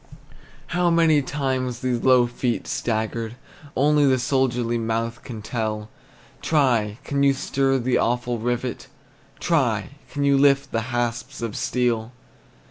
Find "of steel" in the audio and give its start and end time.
11.43-12.11